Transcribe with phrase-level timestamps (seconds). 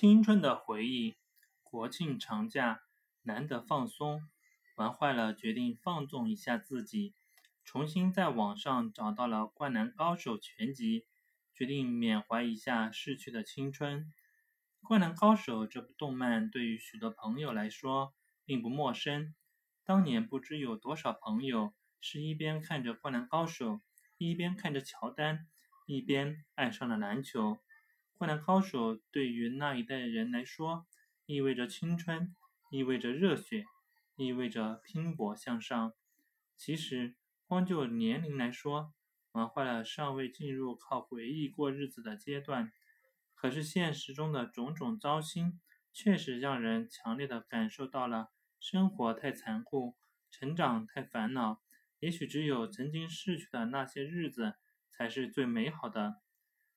[0.00, 1.18] 青春的回忆，
[1.62, 2.80] 国庆长假
[3.20, 4.22] 难得放松，
[4.76, 7.12] 玩坏了，决定放纵一下自己。
[7.66, 11.04] 重新在网上找到了《灌篮高手》全集，
[11.52, 14.04] 决定缅怀一下逝去的青春。
[14.88, 18.14] 《灌篮高手》这部动漫对于许多朋友来说
[18.46, 19.34] 并不陌生。
[19.84, 23.72] 当年不知有多少朋友是一边看着《灌篮高手》，
[24.16, 25.46] 一边看着乔丹，
[25.84, 27.58] 一边爱上了篮球。
[28.20, 30.86] 灌篮高手对于那一代人来说，
[31.24, 32.36] 意味着青春，
[32.70, 33.64] 意味着热血，
[34.14, 35.94] 意味着拼搏向上。
[36.54, 37.16] 其实，
[37.46, 38.92] 光就年龄来说，
[39.32, 42.70] 玩坏了尚未进入靠回忆过日子的阶段。
[43.34, 45.58] 可是现实中的种种糟心，
[45.90, 48.28] 确实让人强烈的感受到了
[48.60, 49.96] 生活太残酷，
[50.30, 51.62] 成长太烦恼。
[52.00, 54.56] 也许只有曾经逝去的那些日子，
[54.90, 56.20] 才是最美好的。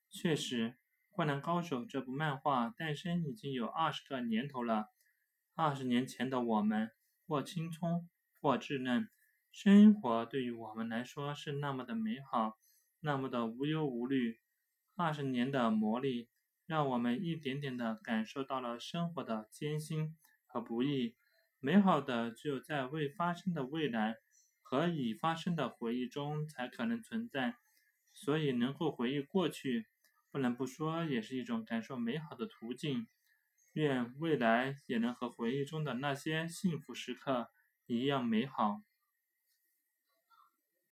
[0.09, 0.70] 确实。
[1.16, 4.88] 《灌篮高手》这部漫画诞生已经有二十个年头了。
[5.54, 6.90] 二十年前的我们，
[7.27, 8.10] 或青葱，
[8.41, 9.07] 或稚嫩，
[9.52, 12.57] 生活对于我们来说是那么的美好，
[12.99, 14.40] 那么的无忧无虑。
[14.96, 16.29] 二十年的磨砺，
[16.65, 21.15] 让我们一点点的感受到了生活的艰辛和不易。
[21.59, 24.18] 美好的只有在未发生的未来
[24.63, 27.57] 和已发生的回忆中才可能存在。
[28.12, 29.85] 所以，能够回忆过去。
[30.34, 33.05] 不能不说，也是一种感受美好的途径。
[33.73, 37.51] 愿未来也能和回忆中的那些幸福时刻
[37.85, 38.81] 一样美好。